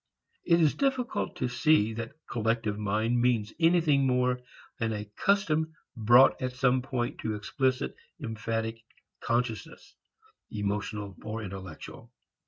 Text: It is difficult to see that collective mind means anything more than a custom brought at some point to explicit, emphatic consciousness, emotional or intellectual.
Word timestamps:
It 0.43 0.59
is 0.59 0.73
difficult 0.73 1.35
to 1.35 1.47
see 1.47 1.93
that 1.93 2.13
collective 2.27 2.75
mind 2.79 3.21
means 3.21 3.53
anything 3.59 4.07
more 4.07 4.39
than 4.79 4.93
a 4.93 5.05
custom 5.05 5.75
brought 5.95 6.41
at 6.41 6.53
some 6.53 6.81
point 6.81 7.19
to 7.19 7.35
explicit, 7.35 7.95
emphatic 8.19 8.81
consciousness, 9.19 9.95
emotional 10.49 11.15
or 11.23 11.43
intellectual. 11.43 12.11